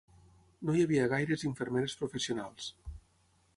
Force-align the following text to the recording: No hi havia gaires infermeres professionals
No 0.69 0.77
hi 0.77 0.81
havia 0.85 1.03
gaires 1.11 1.45
infermeres 1.51 1.97
professionals 2.01 2.73